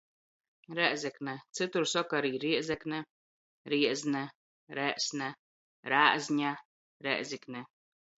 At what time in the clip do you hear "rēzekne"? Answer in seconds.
0.77-1.33